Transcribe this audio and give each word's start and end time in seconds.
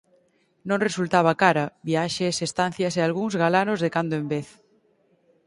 Non 0.67 0.83
resultaba 0.87 1.39
cara: 1.43 1.65
viaxes, 1.89 2.35
estancias 2.47 2.93
e 2.95 3.01
algúns 3.03 3.33
galanos 3.43 3.79
de 3.83 3.89
cando 3.95 4.13
en 4.21 4.25
vez... 4.33 4.47